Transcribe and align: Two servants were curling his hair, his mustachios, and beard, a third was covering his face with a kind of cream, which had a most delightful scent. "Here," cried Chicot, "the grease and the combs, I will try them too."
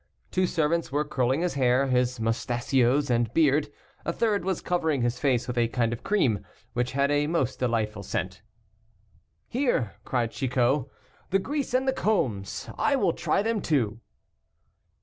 Two 0.31 0.47
servants 0.47 0.91
were 0.91 1.05
curling 1.05 1.41
his 1.41 1.53
hair, 1.53 1.85
his 1.85 2.19
mustachios, 2.19 3.11
and 3.11 3.31
beard, 3.35 3.71
a 4.03 4.11
third 4.11 4.43
was 4.43 4.59
covering 4.59 5.03
his 5.03 5.19
face 5.19 5.47
with 5.47 5.59
a 5.59 5.67
kind 5.67 5.93
of 5.93 6.01
cream, 6.03 6.43
which 6.73 6.93
had 6.93 7.11
a 7.11 7.27
most 7.27 7.59
delightful 7.59 8.01
scent. 8.01 8.41
"Here," 9.47 9.93
cried 10.03 10.31
Chicot, 10.31 10.85
"the 11.29 11.37
grease 11.37 11.75
and 11.75 11.87
the 11.87 11.93
combs, 11.93 12.67
I 12.79 12.95
will 12.95 13.13
try 13.13 13.43
them 13.43 13.61
too." 13.61 13.99